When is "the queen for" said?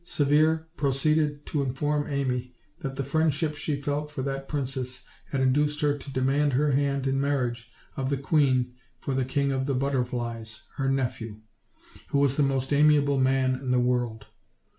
8.09-9.13